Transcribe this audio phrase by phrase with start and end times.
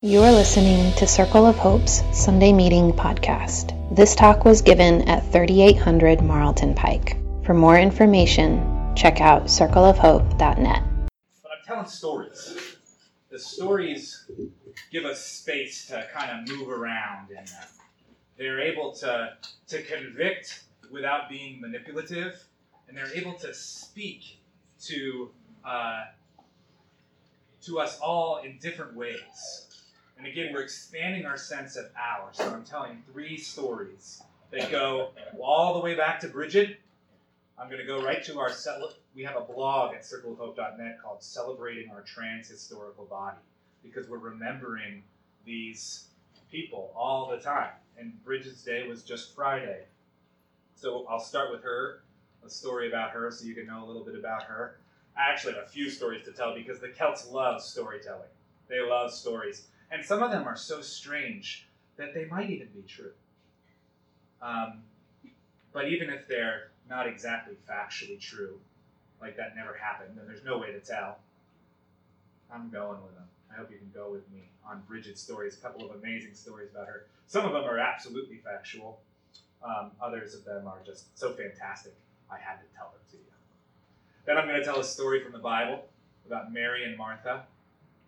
[0.00, 3.74] You are listening to Circle of Hope's Sunday Meeting podcast.
[3.92, 7.16] This talk was given at 3800 Marlton Pike.
[7.42, 10.84] For more information, check out circleofhope.net.
[11.42, 12.76] But I'm telling stories.
[13.28, 14.30] The stories
[14.92, 17.68] give us space to kind of move around in them.
[18.36, 19.32] They're able to,
[19.66, 20.62] to convict
[20.92, 22.40] without being manipulative,
[22.86, 24.38] and they're able to speak
[24.82, 25.30] to,
[25.64, 26.04] uh,
[27.62, 29.64] to us all in different ways.
[30.18, 32.30] And again, we're expanding our sense of our.
[32.32, 34.20] So I'm telling three stories
[34.50, 36.80] that go all the way back to Bridget.
[37.56, 41.22] I'm going to go right to our cel- we have a blog at circleofhope.net called
[41.22, 43.38] Celebrating Our Trans Historical Body
[43.82, 45.04] because we're remembering
[45.44, 46.08] these
[46.50, 47.70] people all the time.
[47.96, 49.84] And Bridget's day was just Friday.
[50.74, 52.02] So I'll start with her,
[52.44, 54.78] a story about her so you can know a little bit about her.
[55.16, 58.28] I actually have a few stories to tell because the Celts love storytelling.
[58.68, 59.66] They love stories.
[59.90, 61.66] And some of them are so strange
[61.96, 63.12] that they might even be true.
[64.42, 64.82] Um,
[65.72, 68.58] but even if they're not exactly factually true,
[69.20, 71.18] like that never happened, and there's no way to tell,
[72.52, 73.24] I'm going with them.
[73.52, 76.70] I hope you can go with me on Bridget's stories, a couple of amazing stories
[76.70, 77.06] about her.
[77.26, 79.00] Some of them are absolutely factual,
[79.62, 81.94] um, others of them are just so fantastic,
[82.30, 83.22] I had to tell them to you.
[84.24, 85.84] Then I'm going to tell a story from the Bible
[86.26, 87.44] about Mary and Martha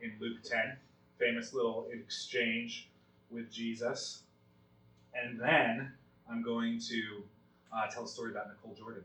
[0.01, 0.77] in Luke 10
[1.21, 2.89] famous little exchange
[3.31, 4.23] with Jesus.
[5.15, 5.93] And then
[6.29, 7.23] I'm going to
[7.73, 9.05] uh, tell a story about Nicole Jordan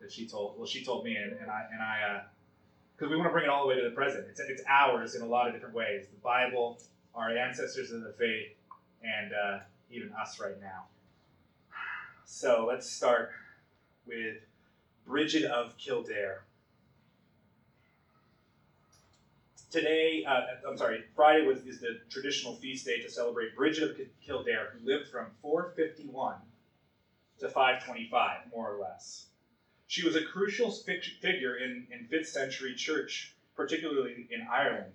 [0.00, 0.58] that she told.
[0.58, 2.22] Well, she told me, and, and I and I
[2.96, 4.26] because uh, we want to bring it all the way to the present.
[4.28, 6.06] It's it's ours in a lot of different ways.
[6.08, 6.78] The Bible,
[7.14, 8.48] our ancestors in the faith,
[9.02, 9.58] and uh,
[9.90, 10.84] even us right now.
[12.24, 13.30] So let's start
[14.06, 14.38] with
[15.06, 16.44] Bridget of Kildare.
[19.72, 23.96] Today, uh, I'm sorry, Friday was is the traditional feast day to celebrate Bridget of
[24.24, 26.34] Kildare, who lived from 451
[27.40, 29.26] to 525, more or less.
[29.86, 34.92] She was a crucial figure in, in 5th century church, particularly in Ireland.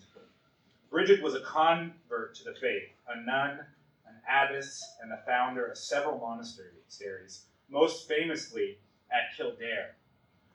[0.90, 3.60] Bridget was a convert to the faith, a nun,
[4.08, 8.78] an abbess, and the founder of several monasteries, most famously
[9.12, 9.96] at Kildare.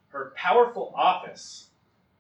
[0.09, 1.72] Her powerful office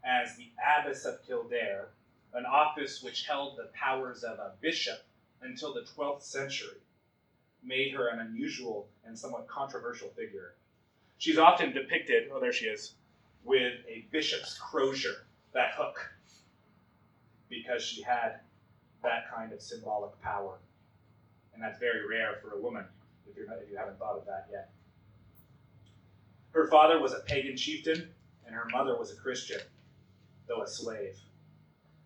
[0.04, 1.88] as the Abbess of Kildare,
[2.34, 5.04] an office which held the powers of a bishop
[5.42, 6.80] until the 12th century,
[7.62, 10.54] made her an unusual and somewhat controversial figure.
[11.18, 12.94] She's often depicted, oh, there she is,
[13.44, 16.10] with a bishop's crozier, that hook,
[17.48, 18.40] because she had
[19.02, 20.58] that kind of symbolic power.
[21.54, 22.84] And that's very rare for a woman,
[23.28, 24.70] if, you're if you haven't thought of that yet.
[26.50, 28.08] Her father was a pagan chieftain,
[28.46, 29.60] and her mother was a Christian
[30.52, 31.16] though a slave.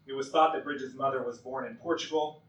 [0.07, 2.43] It was thought that Bridget's mother was born in Portugal,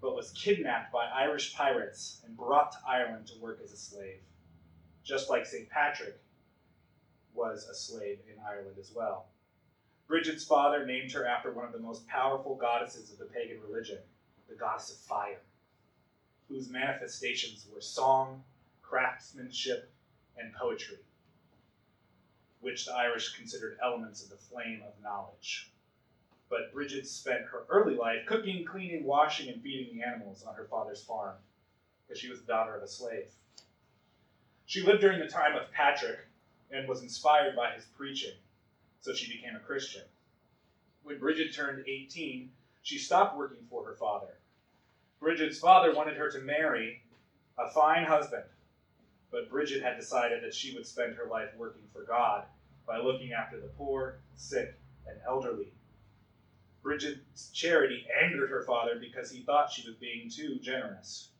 [0.00, 4.18] but was kidnapped by Irish pirates and brought to Ireland to work as a slave,
[5.04, 5.68] just like St.
[5.70, 6.20] Patrick
[7.34, 9.28] was a slave in Ireland as well.
[10.06, 13.98] Bridget's father named her after one of the most powerful goddesses of the pagan religion,
[14.48, 15.40] the goddess of fire,
[16.48, 18.44] whose manifestations were song,
[18.82, 19.90] craftsmanship,
[20.36, 20.98] and poetry
[22.62, 25.70] which the Irish considered elements of the flame of knowledge.
[26.48, 30.64] But Bridget spent her early life cooking, cleaning, washing, and feeding the animals on her
[30.64, 31.36] father's farm,
[32.06, 33.30] because she was the daughter of a slave.
[34.66, 36.20] She lived during the time of Patrick
[36.70, 38.34] and was inspired by his preaching,
[39.00, 40.02] so she became a Christian.
[41.02, 42.50] When Bridget turned 18,
[42.82, 44.38] she stopped working for her father.
[45.20, 47.02] Bridget's father wanted her to marry
[47.58, 48.44] a fine husband
[49.32, 52.44] but Bridget had decided that she would spend her life working for God
[52.86, 54.74] by looking after the poor, sick,
[55.06, 55.72] and elderly.
[56.82, 61.30] Bridget's charity angered her father because he thought she was being too generous.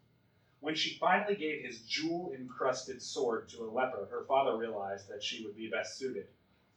[0.60, 5.22] When she finally gave his jewel encrusted sword to a leper, her father realized that
[5.22, 6.28] she would be best suited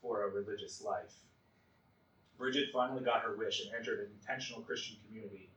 [0.01, 1.13] for a religious life.
[2.37, 5.49] Bridget finally got her wish and entered an intentional Christian community,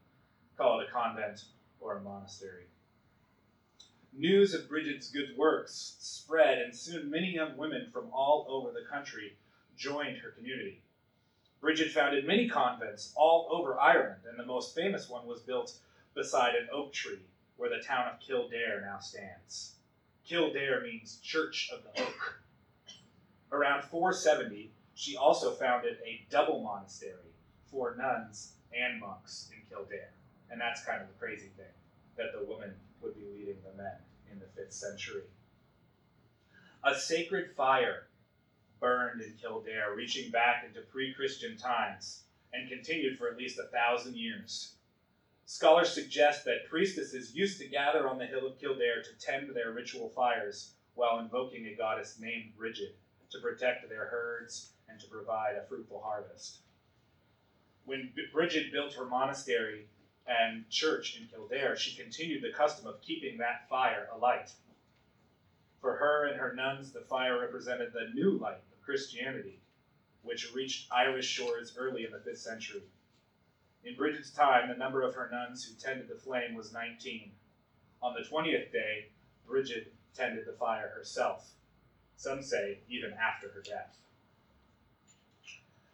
[0.57, 1.47] call it a convent
[1.81, 2.67] or a monastery.
[4.19, 8.85] News of Bridget's good works spread, and soon many young women from all over the
[8.91, 9.37] country
[9.77, 10.83] joined her community.
[11.61, 15.79] Bridget founded many convents all over Ireland, and the most famous one was built
[16.17, 17.21] beside an oak tree
[17.59, 19.77] where the town of Kildare now stands.
[20.25, 22.41] Kildare means Church of the Oak.
[23.53, 27.37] Around 470, she also founded a double monastery
[27.71, 30.11] for nuns and monks in Kildare.
[30.51, 31.67] And that's kind of the crazy thing
[32.17, 33.95] that the woman would be leading the men
[34.33, 35.25] in the 5th century.
[36.85, 38.07] A sacred fire
[38.81, 42.23] burned in Kildare, reaching back into pre Christian times,
[42.53, 44.75] and continued for at least a thousand years.
[45.45, 49.73] Scholars suggest that priestesses used to gather on the hill of Kildare to tend their
[49.73, 52.95] ritual fires while invoking a goddess named Brigid
[53.31, 56.59] to protect their herds and to provide a fruitful harvest.
[57.85, 59.87] When Brigid built her monastery
[60.29, 64.53] and church in Kildare, she continued the custom of keeping that fire alight.
[65.81, 69.61] For her and her nuns, the fire represented the new light of Christianity,
[70.23, 72.83] which reached Irish shores early in the 5th century.
[73.85, 77.33] In Bridget's time, the number of her nuns who tended the flame was 19.
[78.03, 79.09] On the 20th day,
[79.47, 81.53] Bridget tended the fire herself,
[82.17, 83.97] some say even after her death.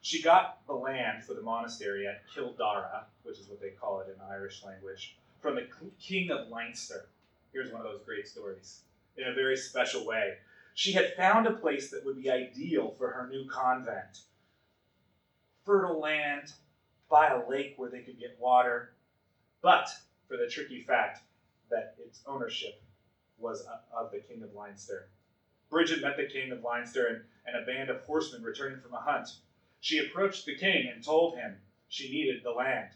[0.05, 4.15] She got the land for the monastery at Kildara, which is what they call it
[4.15, 5.67] in Irish language, from the
[5.99, 7.09] King of Leinster.
[7.55, 8.83] Here's one of those great stories.
[9.17, 10.35] In a very special way,
[10.75, 14.21] she had found a place that would be ideal for her new convent
[15.65, 16.53] fertile land
[17.09, 18.93] by a lake where they could get water,
[19.63, 19.89] but
[20.29, 21.21] for the tricky fact
[21.71, 22.79] that its ownership
[23.39, 25.09] was of the King of Leinster.
[25.71, 29.01] Bridget met the King of Leinster and, and a band of horsemen returning from a
[29.01, 29.31] hunt.
[29.85, 32.95] She approached the king and told him she needed the land.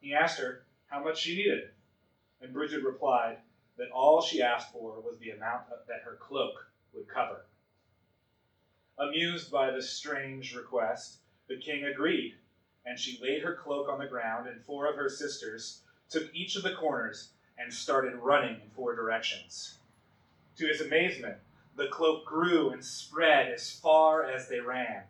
[0.00, 1.70] He asked her how much she needed,
[2.40, 3.38] and Brigid replied
[3.76, 7.46] that all she asked for was the amount that her cloak would cover.
[8.98, 12.36] Amused by this strange request, the king agreed,
[12.84, 16.56] and she laid her cloak on the ground, and four of her sisters took each
[16.56, 19.78] of the corners and started running in four directions.
[20.56, 21.38] To his amazement,
[21.76, 25.04] the cloak grew and spread as far as they ran.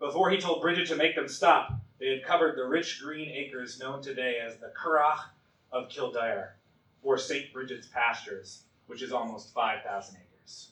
[0.00, 3.78] Before he told Bridget to make them stop, they had covered the rich green acres
[3.78, 5.28] known today as the Curragh
[5.70, 6.56] of Kildare,
[7.02, 7.52] or St.
[7.52, 10.70] Bridget's pastures, which is almost 5,000 acres.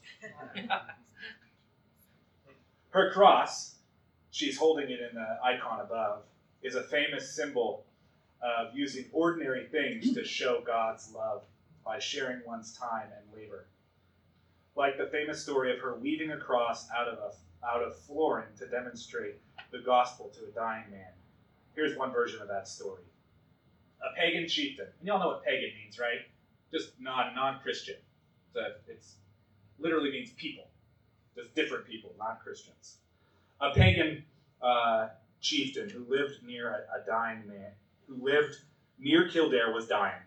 [2.88, 3.76] Her cross,
[4.30, 6.22] she's holding it in the icon above,
[6.62, 7.84] is a famous symbol
[8.40, 11.44] of using ordinary things to show God's love
[11.84, 13.66] by sharing one's time and labor.
[14.74, 17.32] Like the famous story of her weaving a cross out of a
[17.64, 19.36] out of flooring to demonstrate
[19.70, 21.12] the gospel to a dying man.
[21.74, 23.02] Here's one version of that story.
[24.02, 24.86] A pagan chieftain.
[24.98, 26.20] And y'all know what pagan means, right?
[26.72, 27.96] Just non non Christian.
[28.52, 29.16] So it's
[29.78, 30.64] literally means people.
[31.36, 32.96] Just different people, not Christians.
[33.60, 34.24] A pagan
[34.60, 35.08] uh,
[35.40, 37.70] chieftain who lived near a, a dying man,
[38.08, 38.56] who lived
[38.98, 40.20] near Kildare, was dying.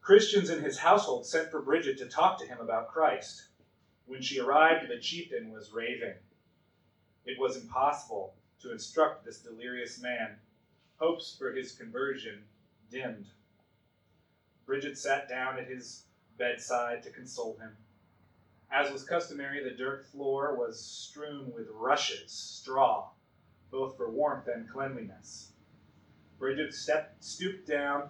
[0.00, 3.44] Christians in his household sent for Bridget to talk to him about Christ.
[4.06, 6.14] When she arrived, the chieftain was raving.
[7.24, 10.36] It was impossible to instruct this delirious man.
[10.96, 12.44] Hopes for his conversion
[12.90, 13.26] dimmed.
[14.66, 16.04] Bridget sat down at his
[16.38, 17.76] bedside to console him.
[18.70, 23.10] As was customary, the dirt floor was strewn with rushes, straw,
[23.70, 25.52] both for warmth and cleanliness.
[26.38, 28.08] Bridget stepped, stooped down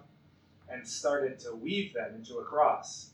[0.67, 3.11] and started to weave them into a cross,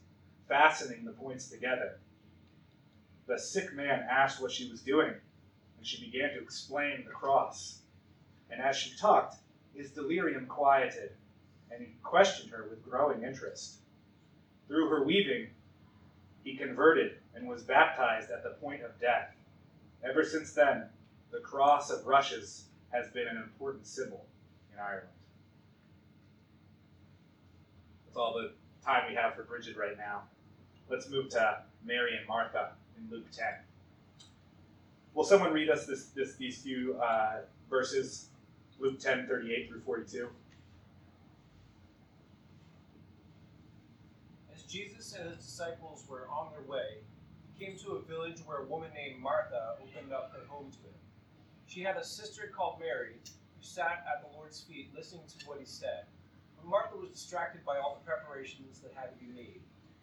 [0.47, 1.99] fastening the points together.
[3.31, 5.13] The sick man asked what she was doing,
[5.77, 7.79] and she began to explain the cross.
[8.49, 9.37] And as she talked,
[9.73, 11.13] his delirium quieted,
[11.71, 13.75] and he questioned her with growing interest.
[14.67, 15.47] Through her weaving,
[16.43, 19.33] he converted and was baptized at the point of death.
[20.03, 20.89] Ever since then,
[21.31, 24.25] the cross of rushes has been an important symbol
[24.73, 25.07] in Ireland.
[28.07, 28.51] That's all the
[28.85, 30.23] time we have for Bridget right now.
[30.89, 33.45] Let's move to Mary and Martha in Luke 10.
[35.13, 38.29] Will someone read us this, this these few uh, verses,
[38.79, 40.29] Luke 10, 38 through 42?
[44.53, 46.99] As Jesus and his disciples were on their way,
[47.57, 50.77] he came to a village where a woman named Martha opened up her home to
[50.77, 50.95] him.
[51.67, 55.59] She had a sister called Mary who sat at the Lord's feet listening to what
[55.59, 56.05] he said.
[56.55, 59.61] But Martha was distracted by all the preparations that had to be made,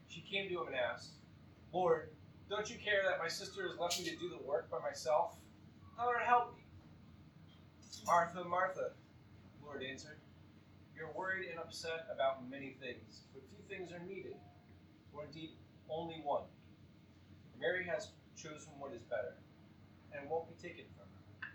[0.08, 1.10] she came to him and asked,
[1.72, 2.10] Lord,
[2.48, 5.36] don't you care that my sister has left me to do the work by myself?
[5.96, 6.62] Tell her to help me.
[8.06, 8.92] Martha, Martha,
[9.60, 10.16] the Lord answered,
[10.96, 14.36] You're worried and upset about many things, but few things are needed,
[15.12, 15.50] or indeed
[15.90, 16.44] only one.
[17.60, 19.34] Mary has chosen what is better,
[20.12, 21.48] and won't be taken from her.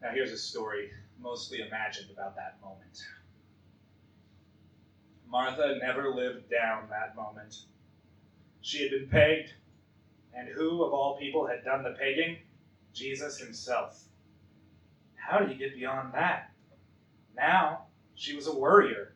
[0.00, 0.90] Now, here's a story
[1.20, 3.04] mostly imagined about that moment.
[5.32, 7.64] Martha never lived down that moment.
[8.60, 9.54] She had been pegged,
[10.34, 12.36] and who of all people had done the pegging?
[12.92, 14.04] Jesus himself.
[15.14, 16.50] How do you get beyond that?
[17.34, 19.14] Now she was a worrier.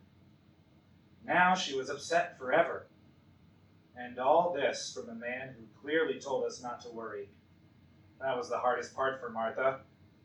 [1.23, 2.87] Now she was upset forever.
[3.94, 7.28] And all this from a man who clearly told us not to worry.
[8.23, 9.80] That was the hardest part for Martha.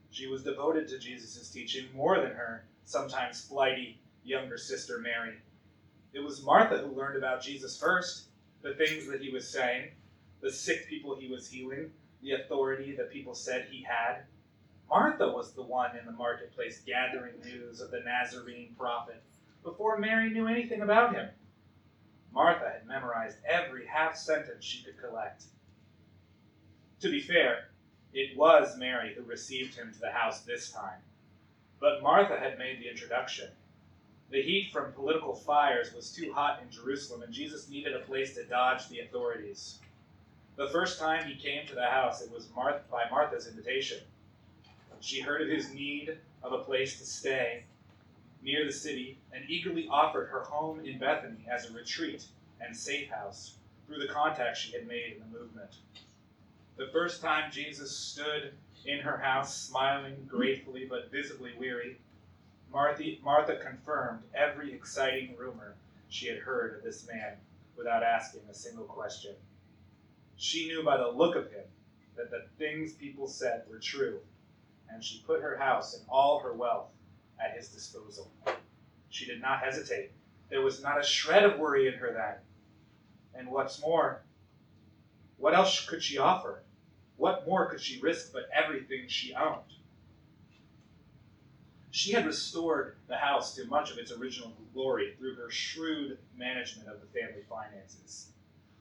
[0.10, 5.36] She was devoted to Jesus' teaching more than her sometimes flighty younger sister Mary.
[6.14, 8.26] It was Martha who learned about Jesus first,
[8.62, 9.92] the things that he was saying,
[10.42, 11.92] the sick people he was healing,
[12.22, 14.24] the authority that people said he had.
[14.90, 19.24] Martha was the one in the marketplace gathering news of the Nazarene prophet
[19.64, 21.30] before Mary knew anything about him.
[22.34, 25.46] Martha had memorized every half sentence she could collect.
[27.02, 27.70] To be fair,
[28.14, 31.00] it was Mary who received him to the house this time,
[31.80, 33.50] but Martha had made the introduction.
[34.32, 38.34] The heat from political fires was too hot in Jerusalem, and Jesus needed a place
[38.36, 39.80] to dodge the authorities.
[40.56, 44.00] The first time he came to the house, it was Martha, by Martha's invitation.
[45.02, 47.66] She heard of his need of a place to stay
[48.42, 52.26] near the city and eagerly offered her home in Bethany as a retreat
[52.62, 55.76] and safe house through the contacts she had made in the movement.
[56.78, 58.54] The first time Jesus stood
[58.86, 61.98] in her house, smiling gratefully but visibly weary,
[62.72, 65.76] Martha, Martha confirmed every exciting rumor
[66.10, 67.34] she had heard of this man
[67.76, 69.36] without asking a single question.
[70.38, 71.66] She knew by the look of him
[72.16, 74.20] that the things people said were true,
[74.90, 76.88] and she put her house and all her wealth
[77.44, 78.32] at his disposal.
[79.10, 80.12] She did not hesitate.
[80.50, 82.36] There was not a shred of worry in her then.
[83.34, 84.22] And what's more,
[85.38, 86.64] what else could she offer?
[87.18, 89.64] What more could she risk but everything she owned?
[91.92, 96.88] She had restored the house to much of its original glory through her shrewd management
[96.88, 98.32] of the family finances.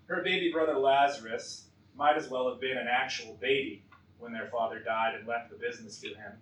[0.07, 3.83] Her baby brother Lazarus might as well have been an actual baby
[4.21, 6.41] when their father died and left the business to him.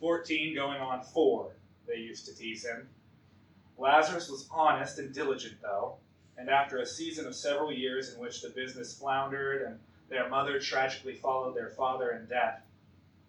[0.00, 1.54] 14 going on 4,
[1.86, 2.88] they used to tease him.
[3.76, 5.98] Lazarus was honest and diligent, though,
[6.38, 9.78] and after a season of several years in which the business floundered and
[10.08, 12.62] their mother tragically followed their father in death,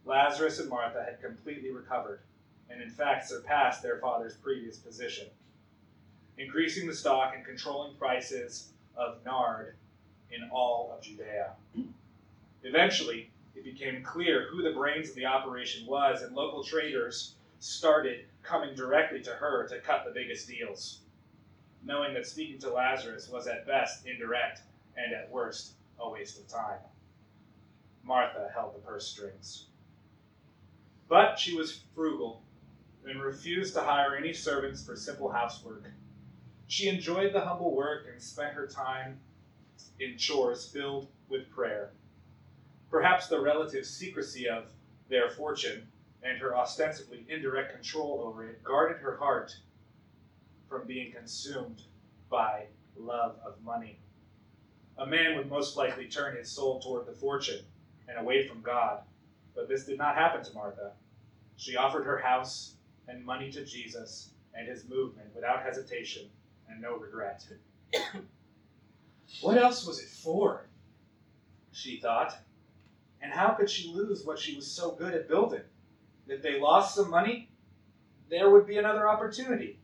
[0.05, 2.21] Lazarus and Martha had completely recovered,
[2.71, 5.27] and in fact surpassed their father's previous position,
[6.37, 9.75] increasing the stock and controlling prices of nard
[10.31, 11.51] in all of Judea.
[12.63, 18.25] Eventually, it became clear who the brains of the operation was, and local traders started
[18.43, 21.01] coming directly to her to cut the biggest deals,
[21.83, 24.61] knowing that speaking to Lazarus was at best indirect
[24.97, 26.79] and at worst a waste of time.
[28.03, 29.65] Martha held the purse strings.
[31.07, 32.41] But she was frugal
[33.05, 35.85] and refused to hire any servants for simple housework.
[36.67, 39.19] She enjoyed the humble work and spent her time
[39.99, 41.91] in chores filled with prayer.
[42.89, 44.65] Perhaps the relative secrecy of
[45.09, 45.87] their fortune
[46.23, 49.55] and her ostensibly indirect control over it guarded her heart
[50.69, 51.81] from being consumed
[52.29, 52.65] by
[52.95, 53.97] love of money.
[54.97, 57.65] A man would most likely turn his soul toward the fortune
[58.07, 58.99] and away from God,
[59.55, 60.91] but this did not happen to Martha.
[61.57, 62.75] She offered her house
[63.11, 66.29] and money to Jesus and his movement without hesitation
[66.69, 67.45] and no regret.
[69.41, 70.67] what else was it for?
[71.71, 72.37] She thought.
[73.21, 75.61] And how could she lose what she was so good at building?
[76.27, 77.49] If they lost some money,
[78.29, 79.79] there would be another opportunity.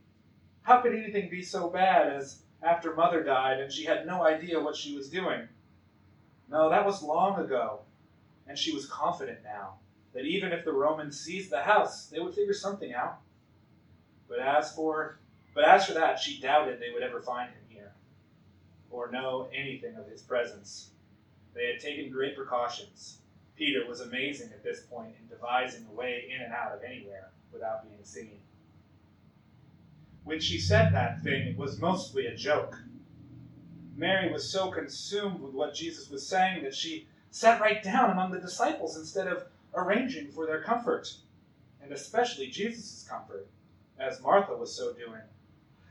[0.64, 4.60] How could anything be so bad as after mother died and she had no idea
[4.60, 5.48] what she was doing?
[6.50, 7.82] No, that was long ago,
[8.48, 9.76] and she was confident now
[10.18, 13.20] that even if the Romans seized the house, they would figure something out.
[14.28, 15.20] But as for
[15.54, 17.92] but as for that, she doubted they would ever find him here,
[18.90, 20.90] or know anything of his presence.
[21.54, 23.20] They had taken great precautions.
[23.56, 27.30] Peter was amazing at this point in devising a way in and out of anywhere
[27.54, 28.40] without being seen.
[30.24, 32.76] When she said that thing, it was mostly a joke.
[33.96, 38.32] Mary was so consumed with what Jesus was saying that she sat right down among
[38.32, 39.44] the disciples instead of
[39.74, 41.14] arranging for their comfort,
[41.82, 43.48] and especially Jesus' comfort,
[44.00, 45.22] as Martha was so doing.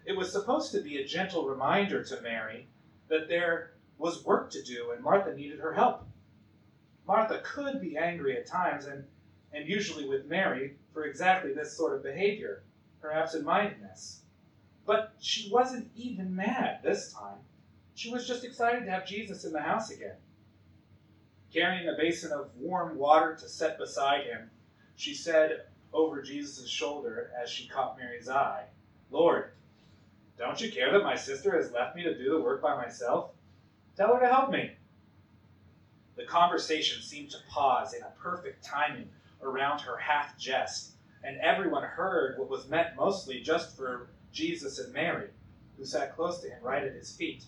[0.05, 2.69] It was supposed to be a gentle reminder to Mary
[3.09, 6.07] that there was work to do and Martha needed her help.
[7.07, 9.05] Martha could be angry at times, and,
[9.53, 12.65] and usually with Mary, for exactly this sort of behavior,
[13.01, 14.23] her absent mindedness.
[14.85, 17.39] But she wasn't even mad this time.
[17.95, 20.17] She was just excited to have Jesus in the house again.
[21.53, 24.51] Carrying a basin of warm water to set beside him,
[24.97, 28.65] she said over Jesus' shoulder as she caught Mary's eye,
[29.11, 29.53] Lord,
[30.37, 33.31] don't you care that my sister has left me to do the work by myself?
[33.97, 34.73] Tell her to help me.
[36.17, 39.09] The conversation seemed to pause in a perfect timing
[39.43, 44.93] around her half jest, and everyone heard what was meant mostly just for Jesus and
[44.93, 45.29] Mary,
[45.79, 47.45] who sat close to him right at his feet.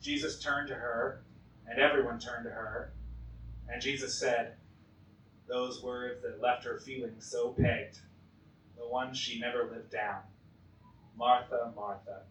[0.00, 1.22] Jesus turned to her,
[1.68, 2.92] and everyone turned to her,
[3.68, 4.54] and Jesus said,
[5.46, 7.98] Those words that left her feeling so pegged,
[8.76, 10.20] the ones she never lived down.
[11.16, 12.22] Martha, Martha,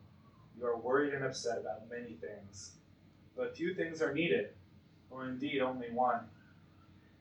[0.58, 2.74] you are worried and upset about many things,
[3.36, 4.50] but few things are needed,
[5.10, 6.22] or indeed only one.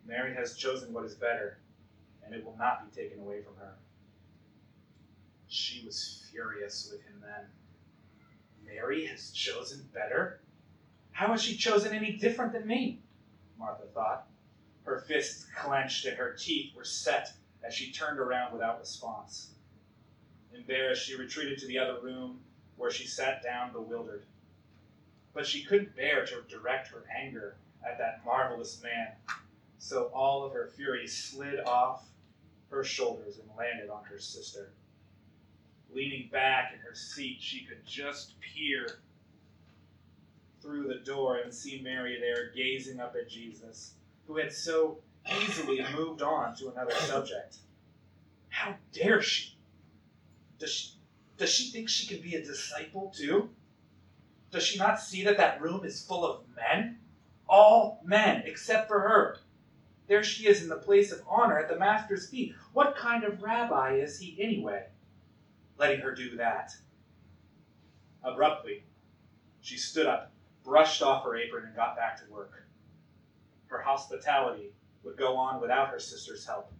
[0.07, 1.59] Mary has chosen what is better,
[2.25, 3.75] and it will not be taken away from her.
[5.49, 7.47] She was furious with him then.
[8.65, 10.41] Mary has chosen better?
[11.13, 13.01] How has she chosen any different than me?
[13.59, 14.27] Martha thought.
[14.85, 19.51] Her fists clenched and her teeth were set as she turned around without response.
[20.53, 22.41] Embarrassed, she retreated to the other room
[22.77, 24.25] where she sat down bewildered.
[25.35, 29.13] But she couldn't bear to direct her anger at that marvelous man,
[29.79, 32.09] so all of her fury slid off
[32.71, 34.73] her shoulders and landed on her sister.
[35.93, 39.01] Leaning back in her seat, she could just peer
[40.61, 43.95] through the door and see Mary there gazing up at Jesus,
[44.27, 44.99] who had so
[45.43, 47.57] easily moved on to another subject.
[48.49, 49.57] How dare she?
[50.59, 50.91] Does she,
[51.37, 53.51] does she think she can be a disciple too?
[54.51, 56.99] Does she not see that that room is full of men?
[57.49, 59.39] All men, except for her.
[60.09, 62.55] There she is in the place of honor at the Master's feet.
[62.73, 64.87] What kind of rabbi is he anyway?
[65.79, 66.73] Letting her do that.
[68.23, 68.85] Abruptly,
[69.61, 70.33] she stood up,
[70.65, 72.53] brushed off her apron, and got back to work.
[73.67, 76.73] Her hospitality would go on without her sister's help.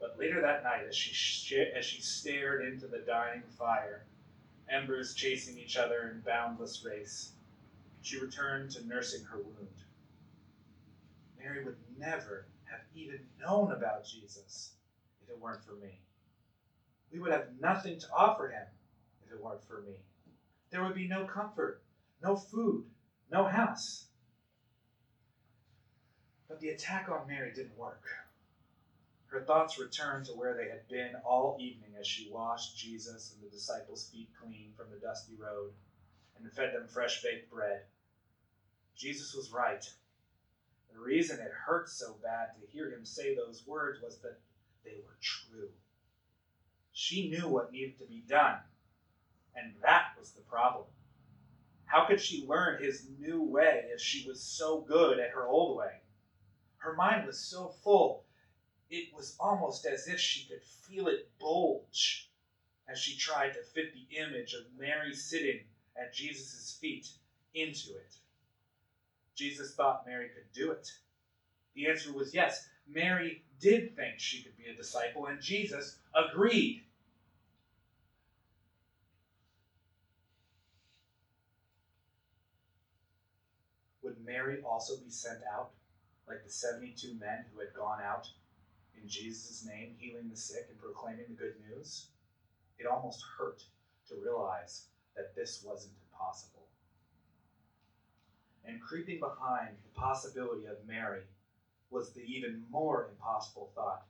[0.00, 4.04] But later that night, as she, sh- as she stared into the dying fire,
[4.68, 7.32] embers chasing each other in boundless race,
[8.00, 9.68] she returned to nursing her wound.
[11.38, 14.72] Mary would never have even known about Jesus
[15.22, 16.00] if it weren't for me.
[17.12, 18.66] We would have nothing to offer him
[19.24, 19.94] if it weren't for me.
[20.70, 21.82] There would be no comfort,
[22.22, 22.86] no food,
[23.32, 24.04] no house.
[26.48, 28.04] But the attack on Mary didn't work.
[29.28, 33.42] Her thoughts returned to where they had been all evening as she washed Jesus and
[33.42, 35.70] the disciples' feet clean from the dusty road
[36.38, 37.84] and fed them fresh baked bread.
[38.94, 39.82] Jesus was right.
[40.92, 44.38] The reason it hurt so bad to hear him say those words was that
[44.84, 45.70] they were true.
[46.92, 48.58] She knew what needed to be done,
[49.56, 50.84] and that was the problem.
[51.92, 55.76] How could she learn his new way if she was so good at her old
[55.76, 56.00] way?
[56.78, 58.24] Her mind was so full,
[58.88, 62.30] it was almost as if she could feel it bulge
[62.88, 65.60] as she tried to fit the image of Mary sitting
[65.94, 67.10] at Jesus' feet
[67.52, 68.16] into it.
[69.34, 70.90] Jesus thought Mary could do it.
[71.74, 72.66] The answer was yes.
[72.86, 76.84] Mary did think she could be a disciple, and Jesus agreed.
[84.02, 85.70] Would Mary also be sent out
[86.26, 88.28] like the 72 men who had gone out
[88.96, 92.06] in Jesus' name, healing the sick and proclaiming the good news?
[92.78, 93.62] It almost hurt
[94.08, 96.66] to realize that this wasn't impossible.
[98.64, 101.22] And creeping behind the possibility of Mary
[101.90, 104.06] was the even more impossible thought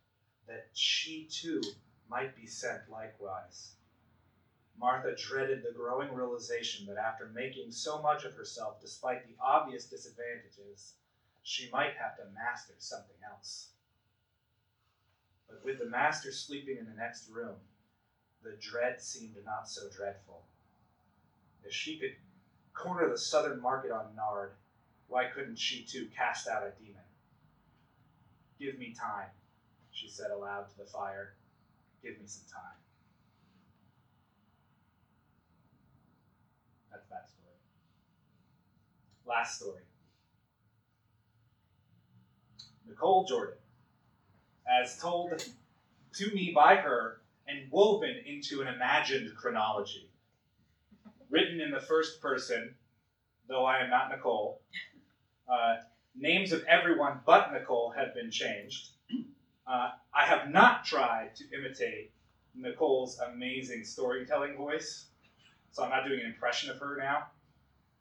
[0.46, 1.60] that she too
[2.08, 3.72] might be sent likewise.
[4.78, 9.84] Martha dreaded the growing realization that after making so much of herself, despite the obvious
[9.84, 10.94] disadvantages,
[11.42, 13.68] she might have to master something else.
[15.48, 17.56] But with the master sleeping in the next room,
[18.42, 20.42] the dread seemed not so dreadful.
[21.64, 22.16] If she could
[22.74, 24.54] corner the southern market on Nard,
[25.06, 27.02] why couldn't she too cast out a demon?
[28.58, 29.28] Give me time,
[29.90, 31.34] she said aloud to the fire.
[32.02, 32.78] Give me some time.
[36.90, 37.54] That's that story.
[39.26, 39.82] Last story.
[42.86, 43.56] Nicole Jordan,
[44.68, 45.32] as told
[46.14, 50.08] to me by her and woven into an imagined chronology.
[51.30, 52.74] Written in the first person,
[53.48, 54.60] though I am not Nicole.
[55.48, 55.76] Uh,
[56.14, 58.90] names of everyone but Nicole have been changed.
[59.66, 62.12] Uh, I have not tried to imitate
[62.54, 65.06] Nicole's amazing storytelling voice,
[65.70, 67.26] so I'm not doing an impression of her now.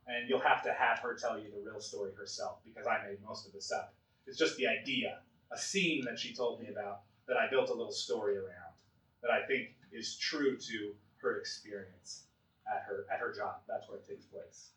[0.08, 3.18] And you'll have to have her tell you the real story herself because I made
[3.26, 3.94] most of this up.
[4.28, 5.20] It's just the idea,
[5.52, 8.74] a scene that she told me about that I built a little story around
[9.22, 12.24] that I think is true to her experience
[12.68, 13.58] at her at her job.
[13.68, 14.70] That's where it takes place.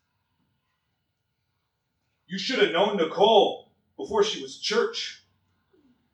[2.27, 5.23] You should have known Nicole before she was church,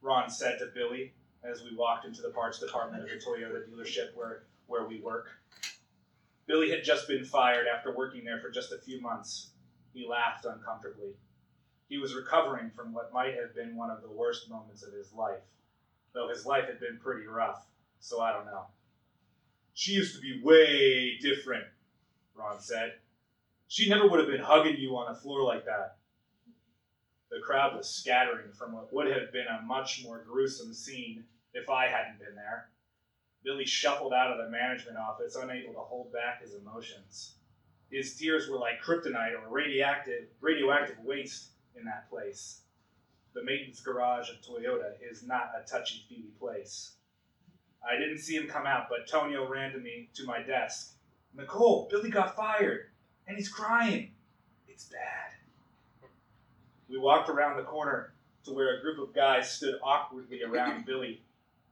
[0.02, 4.16] Ron said to Billy as we walked into the parts department of the Toyota dealership
[4.16, 5.30] where, where we work.
[6.52, 9.52] Billy had just been fired after working there for just a few months.
[9.94, 11.14] He laughed uncomfortably.
[11.88, 15.14] He was recovering from what might have been one of the worst moments of his
[15.14, 15.40] life,
[16.14, 17.66] though his life had been pretty rough,
[18.02, 18.66] so I don't know.
[19.76, 21.64] She used to be way different,
[22.36, 22.96] Ron said.
[23.70, 26.00] She never would have been hugging you on the floor like that.
[27.30, 31.70] The crowd was scattering from what would have been a much more gruesome scene if
[31.70, 32.68] I hadn't been there.
[33.44, 37.36] Billy shuffled out of the management office, unable to hold back his emotions.
[37.90, 42.62] His tears were like kryptonite or radioactive, radioactive waste in that place.
[43.34, 46.96] The maintenance garage of Toyota is not a touchy feely place.
[47.84, 50.94] I didn't see him come out, but Tonio ran to me to my desk.
[51.36, 52.88] Nicole, Billy got fired,
[53.28, 54.12] and he's crying.
[54.68, 56.10] It's bad.
[56.90, 58.14] We walked around the corner
[58.46, 61.22] to where a group of guys stood awkwardly around Billy,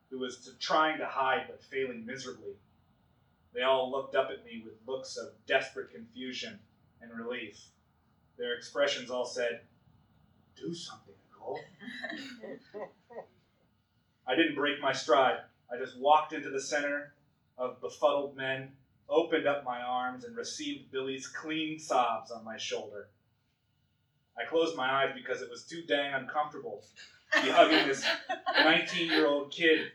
[0.10, 2.54] who was to, trying to hide but failing miserably.
[3.54, 6.60] They all looked up at me with looks of desperate confusion
[7.02, 7.60] and relief.
[8.38, 9.62] Their expressions all said,
[10.56, 11.60] Do something, Nicole.
[14.28, 15.39] I didn't break my stride.
[15.72, 17.13] I just walked into the center
[17.58, 18.72] of befuddled men,
[19.10, 23.08] opened up my arms, and received Billy's clean sobs on my shoulder.
[24.39, 26.84] I closed my eyes because it was too dang uncomfortable
[27.34, 28.06] to be hugging this
[28.63, 29.91] 19 year old kid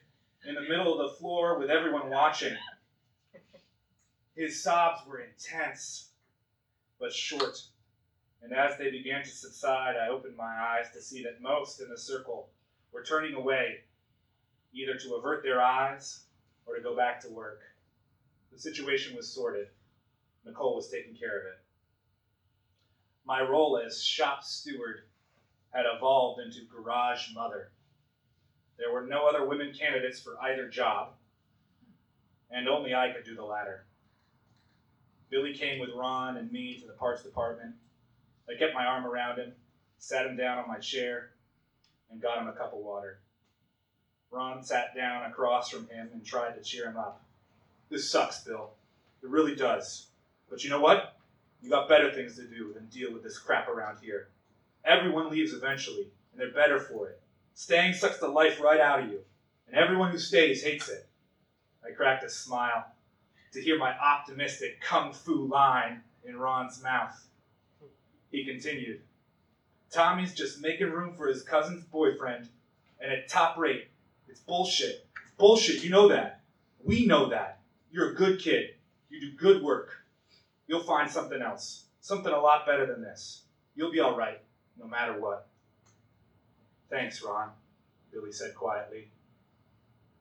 [0.46, 2.54] in the middle of the floor with everyone watching.
[4.36, 6.10] His sobs were intense,
[6.98, 7.62] but short,
[8.42, 11.88] and as they began to subside, I opened my eyes to see that most in
[11.88, 12.50] the circle
[12.92, 13.84] were turning away,
[14.72, 16.24] either to avert their eyes
[16.66, 17.60] or to go back to work.
[18.52, 19.68] The situation was sorted.
[20.44, 21.64] Nicole was taking care of it.
[23.24, 25.04] My role as shop steward
[25.72, 27.70] had evolved into garage mother.
[28.78, 31.12] There were no other women candidates for either job,
[32.50, 33.86] and only I could do the latter.
[35.30, 37.74] Billy came with Ron and me to the parts department.
[38.48, 39.52] I kept my arm around him,
[39.98, 41.30] sat him down on my chair,
[42.10, 43.20] and got him a cup of water.
[44.30, 47.22] Ron sat down across from him and tried to cheer him up.
[47.88, 48.72] This sucks, Bill.
[49.22, 50.08] It really does.
[50.50, 51.16] But you know what?
[51.62, 54.28] You got better things to do than deal with this crap around here.
[54.84, 57.20] Everyone leaves eventually, and they're better for it.
[57.54, 59.20] Staying sucks the life right out of you,
[59.66, 61.08] and everyone who stays hates it.
[61.86, 62.86] I cracked a smile
[63.52, 67.28] to hear my optimistic kung fu line in Ron's mouth.
[68.30, 69.02] He continued,
[69.92, 72.48] Tommy's just making room for his cousin's boyfriend,
[73.00, 73.86] and at top rate.
[74.26, 75.06] It's bullshit.
[75.22, 75.84] It's bullshit.
[75.84, 76.40] You know that.
[76.82, 77.60] We know that.
[77.92, 78.70] You're a good kid.
[79.08, 79.90] You do good work.
[80.66, 81.84] You'll find something else.
[82.00, 83.44] Something a lot better than this.
[83.76, 84.40] You'll be all right,
[84.76, 85.46] no matter what.
[86.94, 87.50] Thanks, Ron,
[88.12, 89.08] Billy said quietly.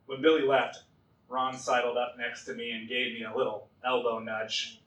[0.08, 0.80] When Billy left,
[1.30, 4.82] Ron sidled up next to me and gave me a little elbow nudge.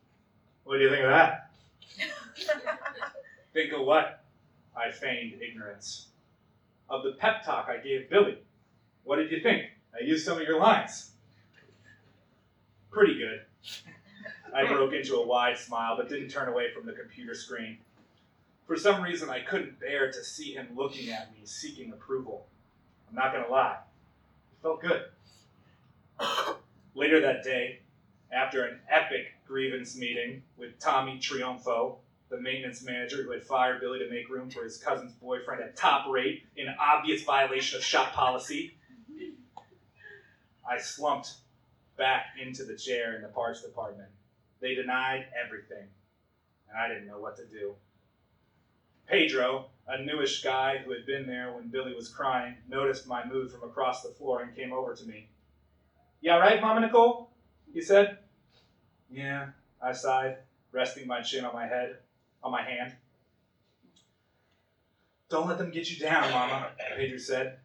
[0.64, 1.50] What do you think of that?
[3.54, 4.24] think of what?
[4.76, 6.08] I feigned ignorance.
[6.90, 8.38] Of the pep talk I gave Billy.
[9.04, 9.66] What did you think?
[9.94, 11.12] I used some of your lines.
[12.90, 13.42] Pretty good.
[14.52, 17.78] I broke into a wide smile, but didn't turn away from the computer screen.
[18.66, 22.46] For some reason, I couldn't bear to see him looking at me, seeking approval.
[23.08, 23.78] I'm not going to lie,
[24.52, 25.04] it felt good.
[26.94, 27.80] Later that day,
[28.32, 31.98] after an epic grievance meeting with Tommy Triunfo,
[32.28, 35.76] the maintenance manager who had fired Billy to make room for his cousin's boyfriend at
[35.76, 38.76] top rate in obvious violation of shop policy,
[40.68, 41.34] I slumped
[41.96, 44.08] back into the chair in the parts department.
[44.60, 45.86] They denied everything,
[46.68, 47.76] and I didn't know what to do.
[49.06, 53.50] Pedro, a newish guy who had been there when Billy was crying, noticed my mood
[53.50, 55.28] from across the floor and came over to me.
[56.20, 57.30] Yeah, right, Mama Nicole?
[57.72, 58.18] He said.
[59.10, 59.48] Yeah,
[59.80, 60.38] I sighed,
[60.72, 61.98] resting my chin on my head,
[62.42, 62.94] on my hand.
[65.28, 67.58] Don't let them get you down, Mama, Pedro said.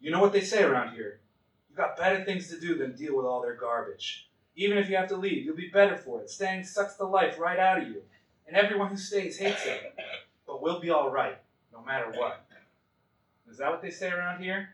[0.00, 1.20] You know what they say around here.
[1.68, 4.28] You've got better things to do than deal with all their garbage.
[4.56, 6.28] Even if you have to leave, you'll be better for it.
[6.28, 8.02] Staying sucks the life right out of you.
[8.46, 9.94] And everyone who stays hates it.
[10.50, 11.38] But we'll be all right,
[11.72, 12.44] no matter what.
[13.48, 14.70] Is that what they say around here?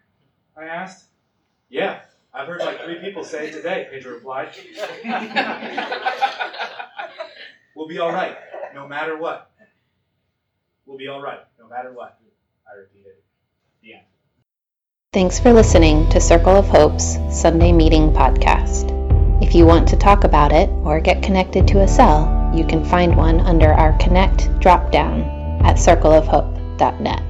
[0.56, 1.04] I asked.
[1.68, 2.00] Yeah,
[2.32, 4.54] I've heard like three people say it today, Pedro replied.
[7.76, 8.38] we'll be all right,
[8.74, 9.50] no matter what.
[10.86, 12.18] We'll be all right, no matter what.
[12.66, 13.12] I repeated.
[13.82, 14.04] The end.
[15.12, 18.92] Thanks for listening to Circle of Hope's Sunday Meeting Podcast.
[19.42, 22.82] If you want to talk about it or get connected to a cell, you can
[22.82, 25.35] find one under our Connect dropdown
[25.66, 27.25] at circleofhope.net.